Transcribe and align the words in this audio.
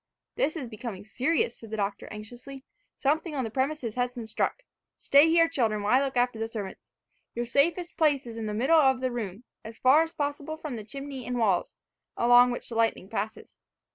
"This 0.35 0.55
is 0.55 0.67
becoming 0.67 1.05
serious," 1.05 1.55
said 1.55 1.69
the 1.69 1.77
Doctor 1.77 2.07
anxiously. 2.09 2.63
"Something 2.97 3.35
on 3.35 3.43
the 3.43 3.51
premises 3.51 3.93
has 3.93 4.15
been 4.15 4.25
struck. 4.25 4.63
Stay 4.97 5.29
here, 5.29 5.47
children, 5.47 5.83
while 5.83 6.01
I 6.01 6.03
look 6.03 6.17
after 6.17 6.39
the 6.39 6.47
servants. 6.47 6.81
Your 7.35 7.45
safest 7.45 7.97
place 7.97 8.25
is 8.25 8.35
in 8.35 8.47
the 8.47 8.55
middle 8.55 8.79
of 8.81 8.99
the 8.99 9.11
room, 9.11 9.43
as 9.63 9.77
far 9.77 10.01
as 10.01 10.15
possible 10.15 10.57
from 10.57 10.75
the 10.75 10.83
chimney 10.83 11.27
and 11.27 11.37
walls, 11.37 11.75
along 12.17 12.49
which 12.49 12.67
the 12.67 12.73
lightning 12.73 13.09
passes." 13.09 13.57